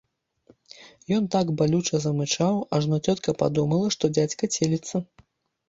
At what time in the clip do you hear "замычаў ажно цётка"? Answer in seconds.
2.07-3.37